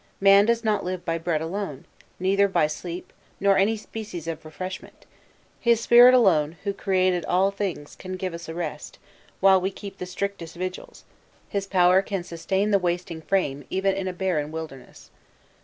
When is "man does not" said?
0.19-0.83